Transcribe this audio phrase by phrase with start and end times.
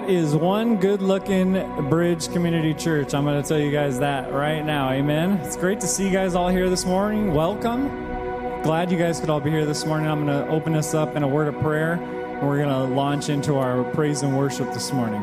[0.00, 1.52] That is one good looking
[1.90, 3.12] Bridge Community Church.
[3.12, 4.90] I'm going to tell you guys that right now.
[4.90, 5.32] Amen.
[5.44, 7.34] It's great to see you guys all here this morning.
[7.34, 7.88] Welcome.
[8.62, 10.08] Glad you guys could all be here this morning.
[10.08, 11.92] I'm going to open us up in a word of prayer.
[11.92, 15.20] And we're going to launch into our praise and worship this morning.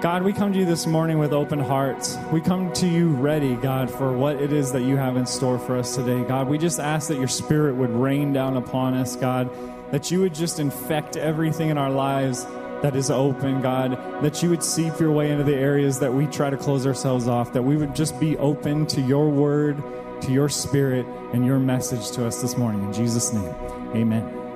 [0.00, 2.18] God, we come to you this morning with open hearts.
[2.32, 5.60] We come to you ready, God, for what it is that you have in store
[5.60, 6.24] for us today.
[6.24, 9.48] God, we just ask that your spirit would rain down upon us, God,
[9.92, 12.48] that you would just infect everything in our lives
[12.82, 13.92] that is open, God,
[14.22, 17.28] that you would seep your way into the areas that we try to close ourselves
[17.28, 19.82] off, that we would just be open to your word,
[20.22, 22.82] to your spirit, and your message to us this morning.
[22.84, 23.54] In Jesus' name,
[23.94, 24.47] amen.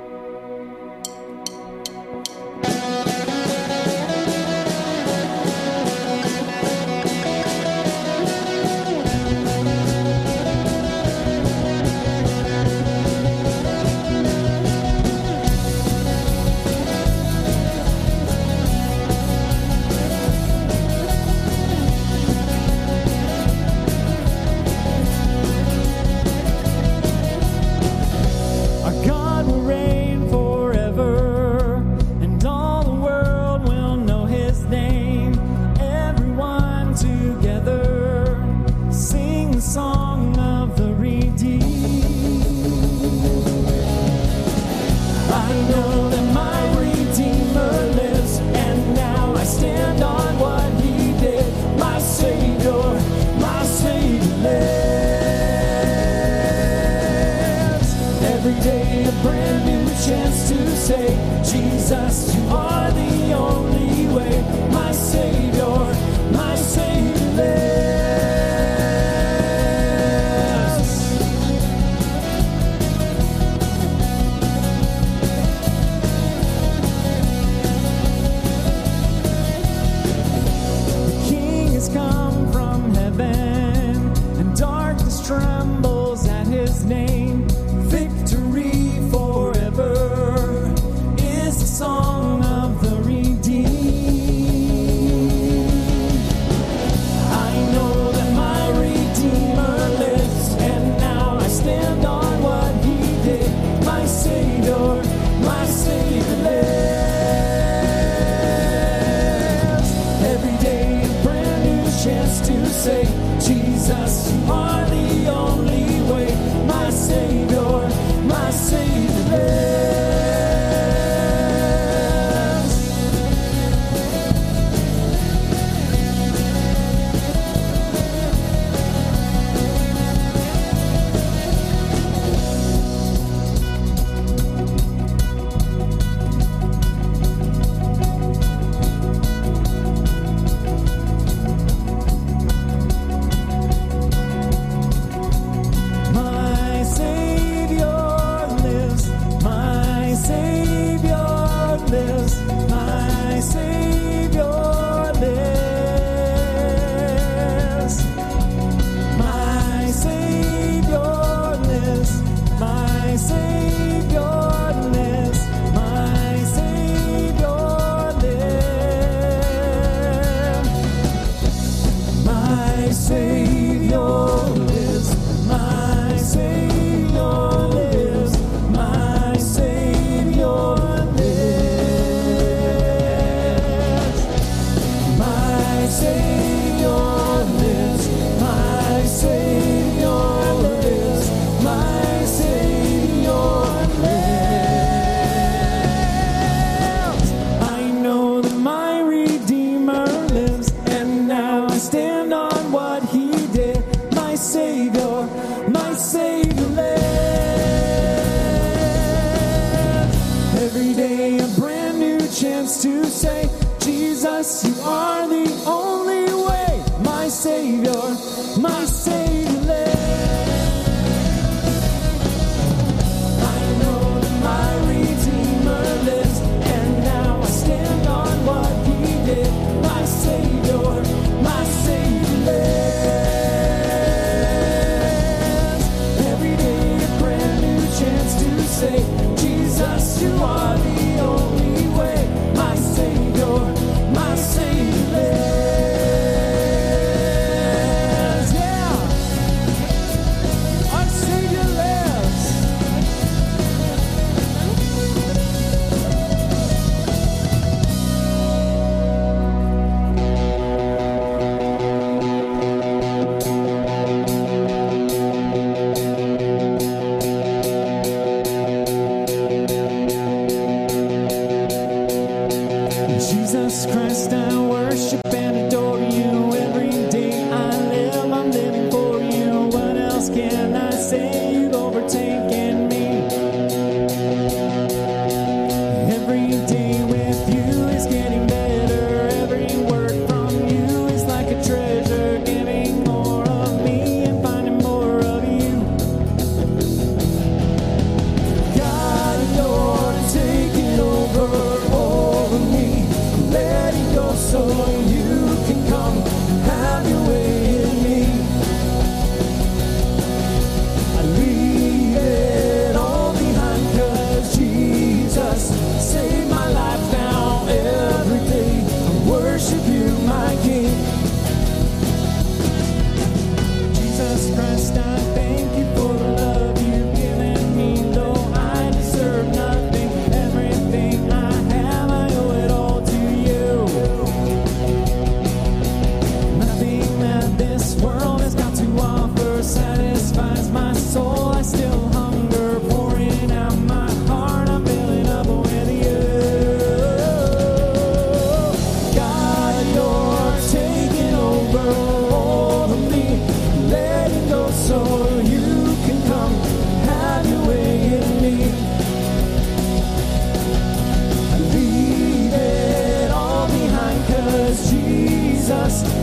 [62.13, 62.72] You are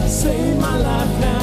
[0.09, 1.38] Saved my life now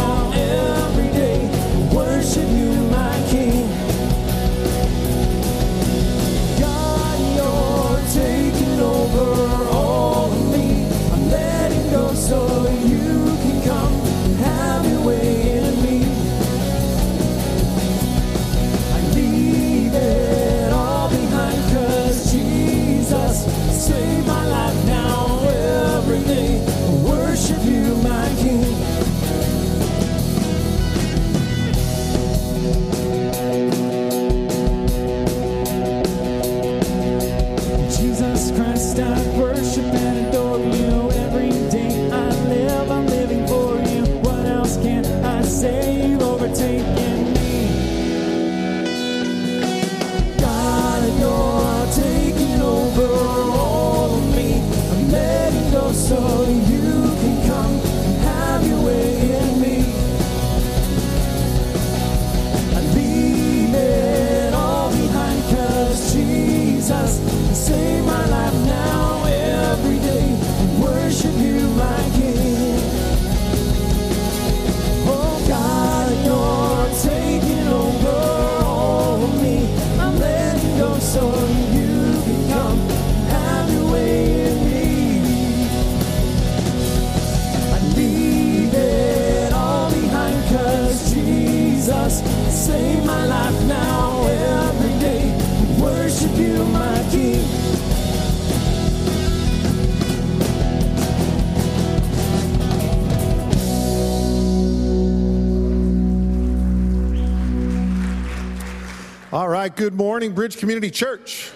[110.27, 111.53] morning, Bridge Community Church.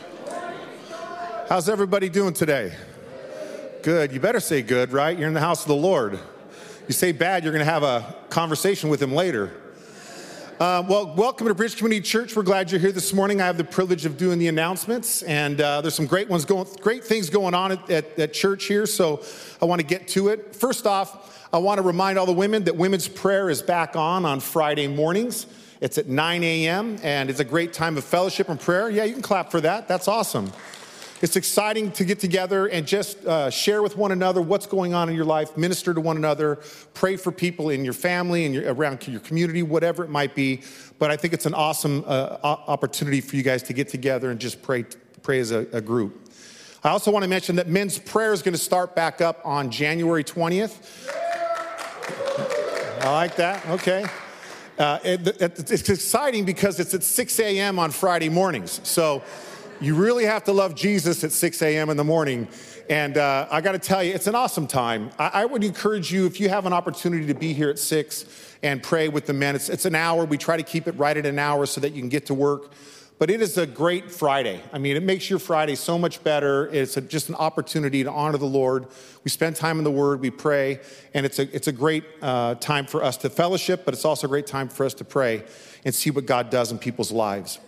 [1.49, 2.73] How's everybody doing today?
[3.83, 4.13] Good.
[4.13, 5.19] You better say good, right?
[5.19, 6.21] You're in the house of the Lord.
[6.87, 9.51] You say bad, you're going to have a conversation with him later.
[10.61, 12.37] Uh, well, welcome to Bridge Community Church.
[12.37, 13.41] We're glad you're here this morning.
[13.41, 16.69] I have the privilege of doing the announcements, and uh, there's some great ones going,
[16.81, 18.87] great things going on at, at, at church here.
[18.87, 19.25] So
[19.61, 20.55] I want to get to it.
[20.55, 24.25] First off, I want to remind all the women that women's prayer is back on
[24.25, 25.47] on Friday mornings.
[25.81, 26.99] It's at 9 a.m.
[27.03, 28.91] and it's a great time of fellowship and prayer.
[28.91, 29.89] Yeah, you can clap for that.
[29.89, 30.53] That's awesome.
[31.23, 35.11] It's exciting to get together and just uh, share with one another what's going on
[35.11, 36.61] in your life, minister to one another,
[36.95, 40.63] pray for people in your family and your, around your community, whatever it might be.
[40.99, 44.41] But I think it's an awesome uh, opportunity for you guys to get together and
[44.41, 44.87] just pray,
[45.23, 46.31] pray as a, a group.
[46.83, 49.71] I also want to mention that men's prayer is going to start back up on
[49.71, 51.11] January 20th.
[53.03, 53.67] I like that.
[53.69, 54.07] Okay.
[54.81, 57.79] Uh, it, it, it's exciting because it's at 6 a.m.
[57.79, 58.81] on Friday mornings.
[58.83, 59.23] So
[59.79, 61.91] you really have to love Jesus at 6 a.m.
[61.91, 62.49] in the morning.
[62.89, 65.11] And uh, I got to tell you, it's an awesome time.
[65.19, 68.25] I, I, would encourage you, if you have an opportunity to be here at 6
[68.63, 70.25] and pray with the men, it's, it's an hour.
[70.25, 72.35] We try to keep it right at an hour so that you can get to
[72.35, 72.73] work.
[73.21, 74.63] But it is a great Friday.
[74.73, 76.69] I mean, it makes your Friday so much better.
[76.69, 78.87] It's a, just an opportunity to honor the Lord.
[79.25, 80.81] We spend time in the Word, we pray,
[81.13, 84.27] and it's a, it's a great uh, time for us to fellowship, but it's also
[84.27, 85.45] a great time for us to pray
[85.85, 87.59] and see what God does in people's lives.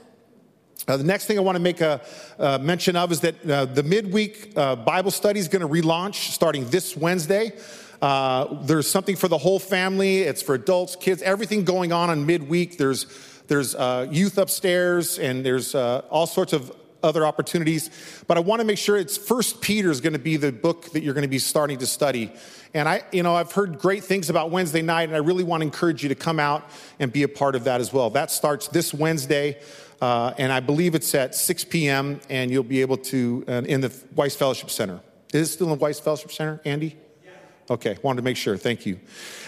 [0.88, 2.00] Uh, the next thing I want to make a,
[2.38, 6.30] a mention of is that uh, the midweek uh, Bible study is going to relaunch
[6.30, 7.52] starting this Wednesday.
[8.00, 10.23] Uh, there's something for the whole family.
[10.23, 12.78] It's for adults, kids, everything going on on midweek.
[12.78, 13.04] There's
[13.49, 16.72] there's uh, youth upstairs, and there's uh, all sorts of
[17.02, 17.90] other opportunities.
[18.26, 20.92] But I want to make sure it's First Peter is going to be the book
[20.92, 22.32] that you're going to be starting to study.
[22.75, 25.61] And I, you know, I've heard great things about Wednesday night, and I really want
[25.61, 26.68] to encourage you to come out
[26.99, 28.11] and be a part of that as well.
[28.11, 29.61] That starts this Wednesday.
[30.00, 32.20] Uh, and I believe it's at 6 p.m.
[32.28, 35.00] and you'll be able to uh, in the Weiss Fellowship Center.
[35.32, 36.96] Is it still in the Weiss Fellowship Center, Andy?
[37.71, 38.57] Okay, wanted to make sure.
[38.57, 38.99] Thank you.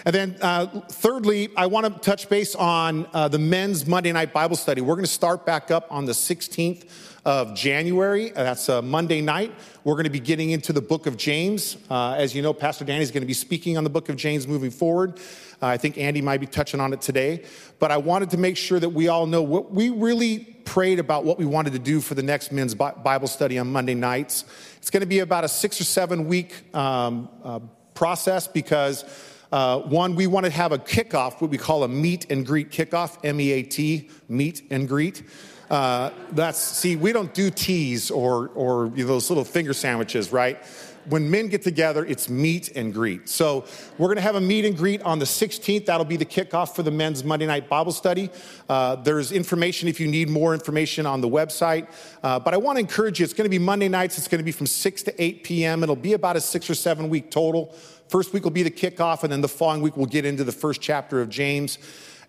[0.05, 4.31] And then, uh, thirdly, I want to touch base on uh, the men's Monday night
[4.31, 4.79] Bible study.
[4.79, 6.87] We're going to start back up on the 16th
[7.25, 8.29] of January.
[8.29, 9.53] That's a Monday night.
[9.83, 11.75] We're going to be getting into the book of James.
[11.89, 14.15] Uh, as you know, Pastor Danny is going to be speaking on the book of
[14.15, 15.19] James moving forward.
[15.61, 17.43] Uh, I think Andy might be touching on it today.
[17.79, 21.25] But I wanted to make sure that we all know what we really prayed about
[21.25, 24.45] what we wanted to do for the next men's Bible study on Monday nights.
[24.77, 27.59] It's going to be about a six or seven week um, uh,
[27.95, 29.03] process because
[29.51, 32.69] uh, one, we want to have a kickoff, what we call a meet and greet
[32.69, 35.23] kickoff, M E A T, meet and greet.
[35.69, 40.31] Uh, that's see, we don't do teas or or you know, those little finger sandwiches,
[40.31, 40.61] right?
[41.09, 43.29] When men get together, it's meet and greet.
[43.29, 43.65] So
[43.97, 45.85] we're going to have a meet and greet on the 16th.
[45.85, 48.29] That'll be the kickoff for the men's Monday night Bible study.
[48.67, 51.87] Uh, there's information if you need more information on the website.
[52.23, 53.23] Uh, but I want to encourage you.
[53.23, 54.17] It's going to be Monday nights.
[54.17, 55.83] It's going to be from 6 to 8 p.m.
[55.83, 57.75] It'll be about a six or seven week total.
[58.07, 60.51] First week will be the kickoff, and then the following week we'll get into the
[60.51, 61.79] first chapter of James.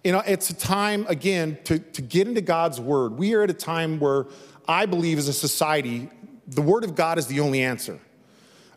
[0.02, 3.18] You know, it's a time, again, to, to get into God's Word.
[3.18, 4.26] We are at a time where
[4.68, 6.09] I believe as a society,
[6.47, 7.99] the Word of God is the only answer.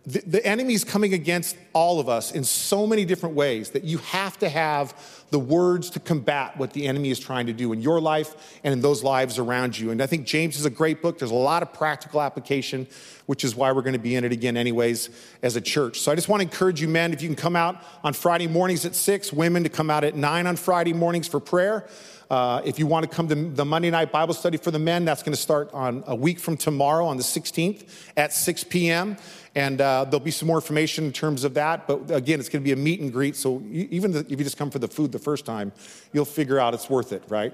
[0.09, 3.83] The, the enemy is coming against all of us in so many different ways that
[3.83, 4.95] you have to have
[5.29, 8.73] the words to combat what the enemy is trying to do in your life and
[8.73, 9.91] in those lives around you.
[9.91, 11.19] And I think James is a great book.
[11.19, 12.87] There's a lot of practical application,
[13.27, 15.11] which is why we're going to be in it again, anyways,
[15.43, 15.99] as a church.
[15.99, 18.47] So I just want to encourage you, men, if you can come out on Friday
[18.47, 21.87] mornings at six, women to come out at nine on Friday mornings for prayer.
[22.29, 25.03] Uh, if you want to come to the Monday night Bible study for the men,
[25.03, 29.17] that's going to start on a week from tomorrow on the 16th at 6 p.m.
[29.55, 31.87] And uh, there'll be some more information in terms of that.
[31.87, 33.35] But again, it's going to be a meet and greet.
[33.35, 35.71] So even if you just come for the food the first time,
[36.13, 37.51] you'll figure out it's worth it, right?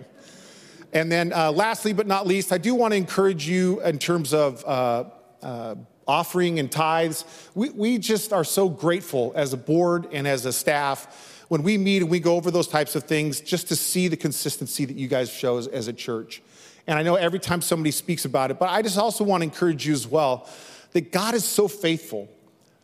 [0.91, 4.33] And then, uh, lastly but not least, I do want to encourage you in terms
[4.33, 5.05] of uh,
[5.41, 7.23] uh, offering and tithes.
[7.53, 11.77] We, we just are so grateful as a board and as a staff when we
[11.77, 14.95] meet and we go over those types of things, just to see the consistency that
[14.95, 16.41] you guys show as, as a church.
[16.87, 19.45] And I know every time somebody speaks about it, but I just also want to
[19.45, 20.49] encourage you as well
[20.93, 22.29] that God is so faithful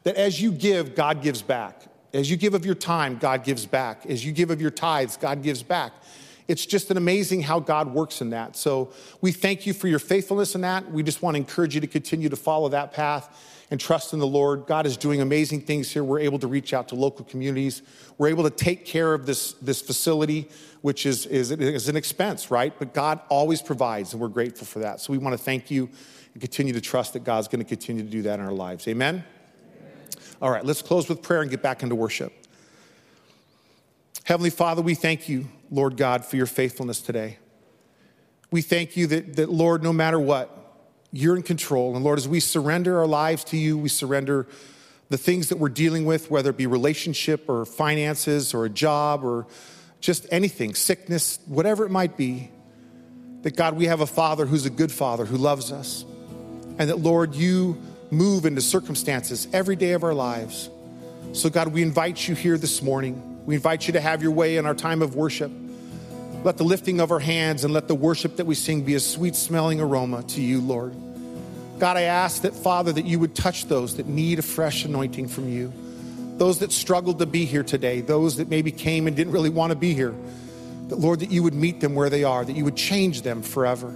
[0.04, 1.84] that as you give, God gives back.
[2.14, 4.06] As you give of your time, God gives back.
[4.06, 5.94] As you give of your tithes, God gives back.
[6.48, 8.58] It's just an amazing how God works in that.
[8.58, 8.92] So
[9.22, 10.92] we thank you for your faithfulness in that.
[10.92, 14.20] We just want to encourage you to continue to follow that path and trust in
[14.20, 14.66] the Lord.
[14.68, 16.04] God is doing amazing things here.
[16.04, 17.82] We're able to reach out to local communities.
[18.18, 20.50] We're able to take care of this, this facility,
[20.82, 22.78] which is, is, is an expense, right?
[22.78, 25.00] But God always provides, and we're grateful for that.
[25.00, 25.90] So we want to thank you
[26.34, 28.88] and continue to trust that God's going to continue to do that in our lives.
[28.90, 29.24] Amen?
[29.80, 30.04] Amen?
[30.42, 32.34] All right, let's close with prayer and get back into worship.
[34.26, 37.38] Heavenly Father, we thank you, Lord God, for your faithfulness today.
[38.52, 40.61] We thank you that, that Lord, no matter what,
[41.12, 41.96] you're in control.
[41.96, 44.48] And Lord, as we surrender our lives to you, we surrender
[45.10, 49.24] the things that we're dealing with, whether it be relationship or finances or a job
[49.26, 49.46] or
[50.00, 52.50] just anything, sickness, whatever it might be,
[53.42, 56.06] that God, we have a Father who's a good Father who loves us.
[56.80, 60.70] And that, Lord, you move into circumstances every day of our lives.
[61.34, 63.46] So, God, we invite you here this morning.
[63.46, 65.52] We invite you to have your way in our time of worship.
[66.44, 69.00] Let the lifting of our hands and let the worship that we sing be a
[69.00, 70.96] sweet smelling aroma to you, Lord.
[71.78, 75.28] God, I ask that, Father, that you would touch those that need a fresh anointing
[75.28, 75.72] from you,
[76.38, 79.72] those that struggled to be here today, those that maybe came and didn't really want
[79.72, 80.16] to be here.
[80.88, 83.44] That, Lord, that you would meet them where they are, that you would change them
[83.44, 83.94] forever.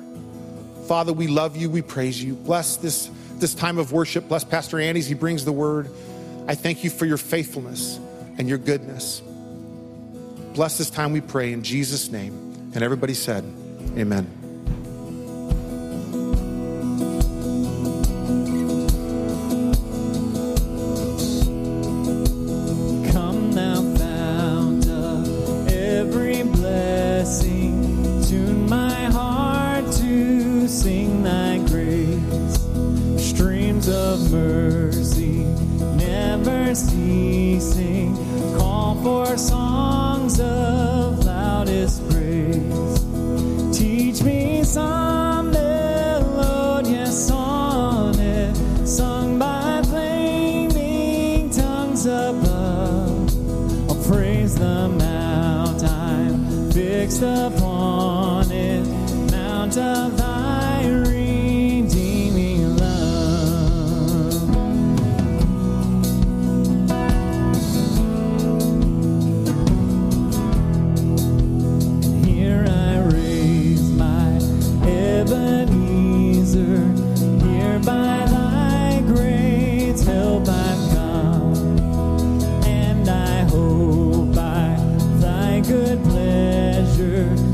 [0.88, 2.36] Father, we love you, we praise you.
[2.36, 4.28] Bless this, this time of worship.
[4.28, 5.90] Bless Pastor Andy he brings the word.
[6.48, 8.00] I thank you for your faithfulness
[8.38, 9.24] and your goodness.
[10.56, 12.34] Bless this time, we pray in Jesus' name.
[12.74, 13.44] And everybody said,
[13.98, 14.26] Amen.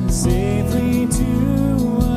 [0.09, 2.10] Safely to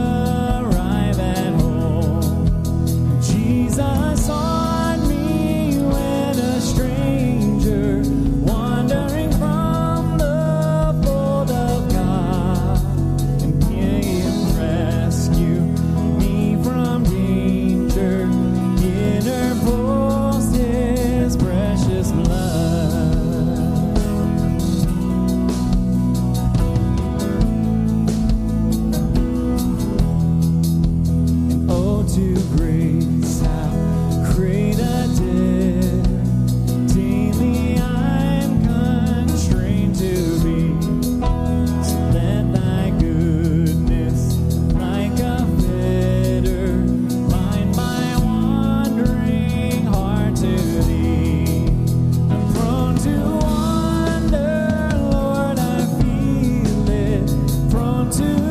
[58.17, 58.44] to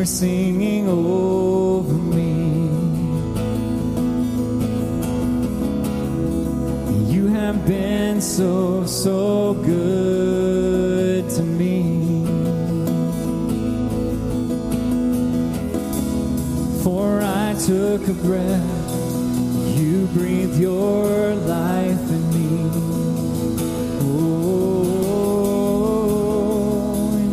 [0.00, 2.32] are singing over me.
[7.12, 12.24] You have been so, so good to me.
[16.82, 18.90] For I took a breath,
[19.78, 22.70] you breathed your life in me.
[24.00, 25.10] Oh,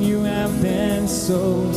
[0.01, 1.71] you have been so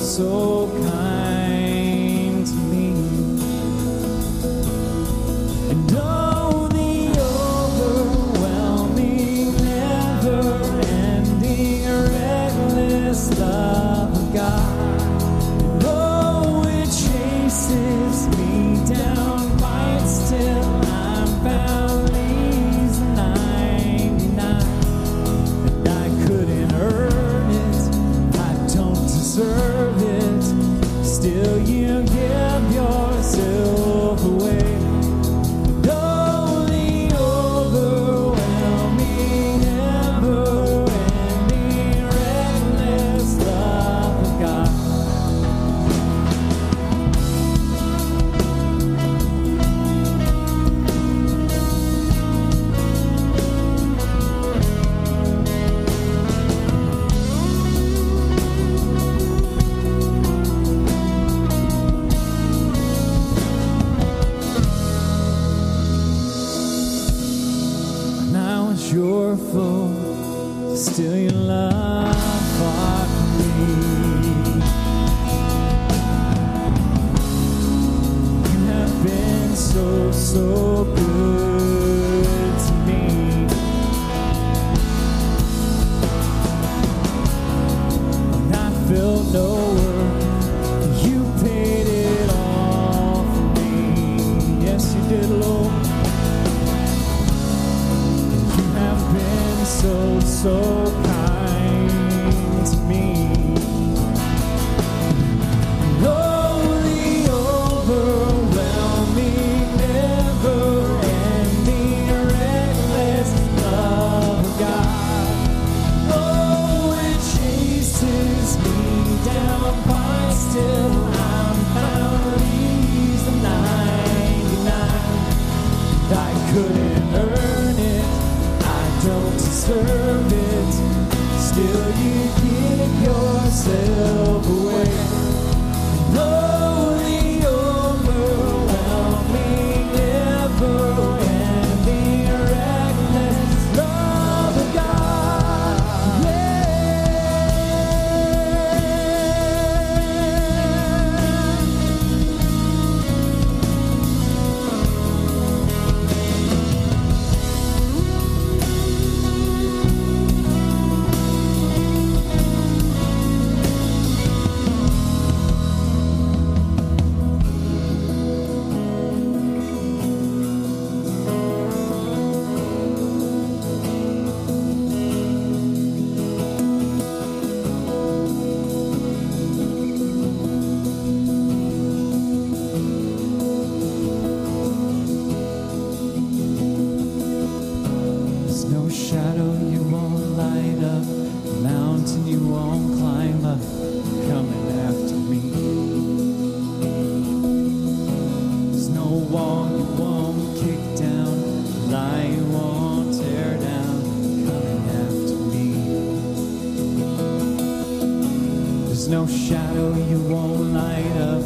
[209.21, 211.43] no shadow you won't light up,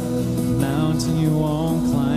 [0.61, 2.14] mountain you won't climb.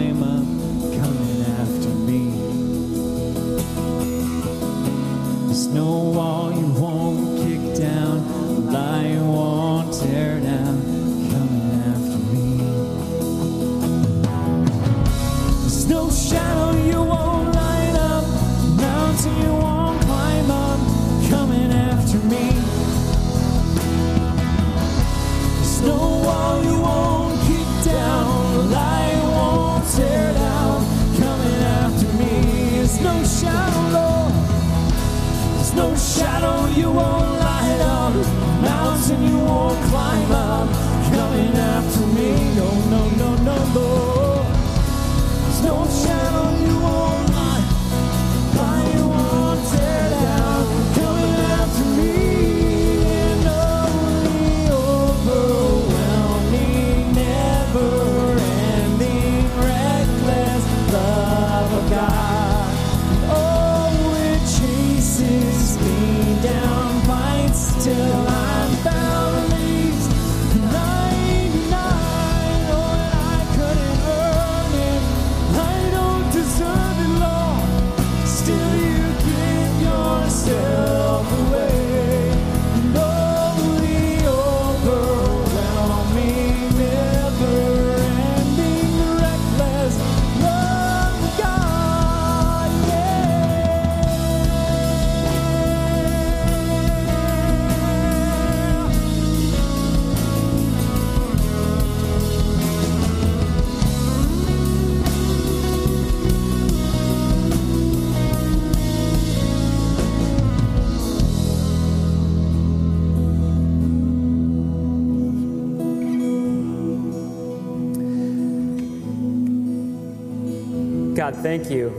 [121.18, 121.90] God, thank you.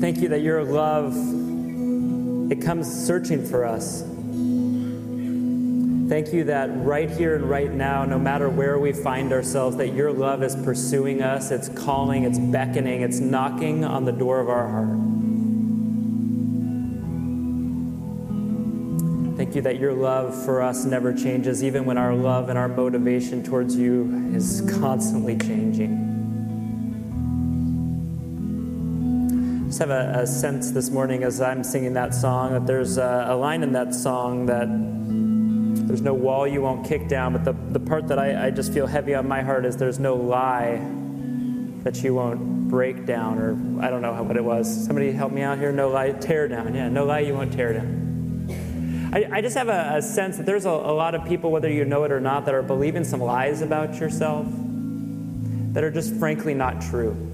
[0.00, 1.14] Thank you that your love
[2.50, 4.02] it comes searching for us.
[6.08, 9.94] Thank you that right here and right now, no matter where we find ourselves, that
[9.94, 14.48] your love is pursuing us, it's calling, it's beckoning, it's knocking on the door of
[14.48, 14.98] our heart.
[19.36, 22.66] Thank you that your love for us never changes, even when our love and our
[22.66, 26.01] motivation towards you is constantly changing.
[29.82, 33.34] Have a, a, sense this morning as I'm singing that song that there's a, a,
[33.34, 34.68] line in that song that
[35.88, 38.72] there's no wall you won't kick down, but the, the part that I, I just
[38.72, 40.76] feel heavy on my heart is there's no lie
[41.82, 44.86] that you won't break down, or I don't know what it was.
[44.86, 45.72] Somebody help me out here.
[45.72, 46.76] No lie, tear down.
[46.76, 49.10] Yeah, no lie you won't tear down.
[49.12, 51.68] I, I just have a, a, sense that there's a, a lot of people, whether
[51.68, 54.46] you know it or not, that are believing some lies about yourself
[55.72, 57.31] that are just frankly not true.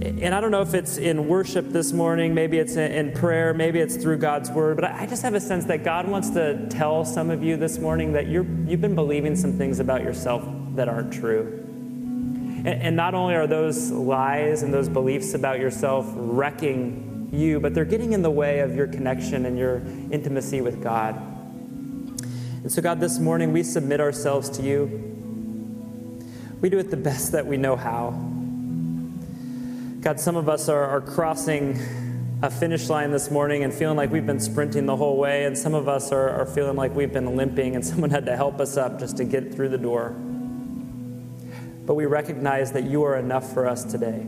[0.00, 3.80] And I don't know if it's in worship this morning, maybe it's in prayer, maybe
[3.80, 7.04] it's through God's word, but I just have a sense that God wants to tell
[7.04, 10.44] some of you this morning that you're, you've been believing some things about yourself
[10.76, 11.64] that aren't true.
[12.64, 17.84] And, not only are those lies and those beliefs about yourself wrecking you, but they're
[17.84, 19.78] getting in the way of your connection and your
[20.10, 21.16] intimacy with God.
[21.16, 24.86] And so, God, this morning we submit ourselves to you.
[26.60, 28.37] We do it the best that we know how.
[30.00, 31.76] God, some of us are, are crossing
[32.40, 35.58] a finish line this morning and feeling like we've been sprinting the whole way, and
[35.58, 38.60] some of us are, are feeling like we've been limping and someone had to help
[38.60, 40.10] us up just to get through the door.
[41.84, 44.24] But we recognize that you are enough for us today.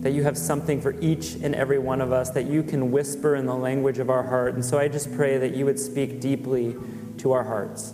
[0.00, 3.36] That you have something for each and every one of us, that you can whisper
[3.36, 4.54] in the language of our heart.
[4.54, 6.74] And so I just pray that you would speak deeply
[7.18, 7.92] to our hearts.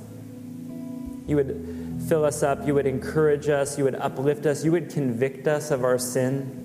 [1.26, 2.66] You would fill us up.
[2.66, 3.78] You would encourage us.
[3.78, 4.64] You would uplift us.
[4.64, 6.62] You would convict us of our sin.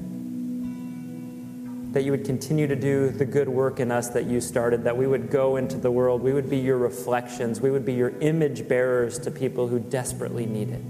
[1.94, 4.96] That you would continue to do the good work in us that you started, that
[4.96, 6.22] we would go into the world.
[6.22, 7.60] We would be your reflections.
[7.60, 10.82] We would be your image bearers to people who desperately need it.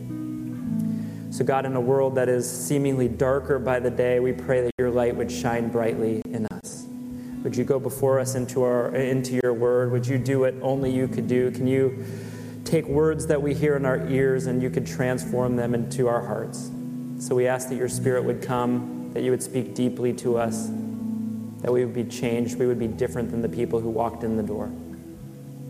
[1.34, 4.74] So, God, in a world that is seemingly darker by the day, we pray that
[4.78, 6.86] your light would shine brightly in us.
[7.44, 9.92] Would you go before us into, our, into your word?
[9.92, 11.50] Would you do what only you could do?
[11.52, 12.06] Can you
[12.72, 16.26] take words that we hear in our ears and you could transform them into our
[16.26, 16.72] hearts.
[17.20, 20.68] So we ask that your Spirit would come, that you would speak deeply to us,
[21.60, 24.38] that we would be changed, we would be different than the people who walked in
[24.38, 24.72] the door.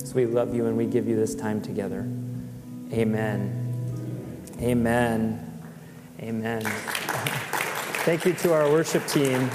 [0.04, 2.08] So we love you and we give you this time together.
[2.94, 4.46] Amen.
[4.60, 5.62] Amen.
[6.20, 6.62] Amen.
[8.06, 9.50] Thank you to our worship team.